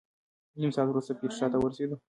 [0.61, 1.95] نیم ساعت وروسته پېټرا ته ورسېدو.